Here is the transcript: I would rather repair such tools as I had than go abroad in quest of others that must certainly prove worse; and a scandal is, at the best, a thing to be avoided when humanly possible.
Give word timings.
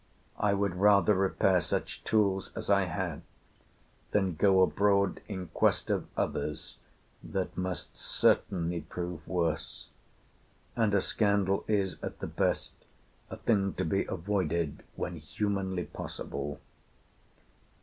I 0.39 0.55
would 0.55 0.77
rather 0.77 1.13
repair 1.13 1.61
such 1.61 2.03
tools 2.03 2.51
as 2.55 2.71
I 2.71 2.85
had 2.85 3.21
than 4.09 4.33
go 4.33 4.63
abroad 4.63 5.21
in 5.27 5.49
quest 5.49 5.91
of 5.91 6.07
others 6.17 6.79
that 7.21 7.55
must 7.55 7.95
certainly 7.99 8.81
prove 8.81 9.27
worse; 9.27 9.89
and 10.75 10.95
a 10.95 11.01
scandal 11.01 11.63
is, 11.67 12.01
at 12.03 12.17
the 12.17 12.25
best, 12.25 12.73
a 13.29 13.37
thing 13.37 13.73
to 13.75 13.85
be 13.85 14.05
avoided 14.05 14.81
when 14.95 15.17
humanly 15.17 15.83
possible. 15.83 16.59